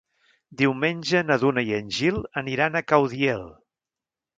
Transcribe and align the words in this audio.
Diumenge 0.61 1.21
na 1.29 1.37
Duna 1.45 1.65
i 1.69 1.77
en 1.83 1.95
Gil 2.01 2.21
aniran 2.45 2.79
a 2.79 2.87
Caudiel. 2.95 3.51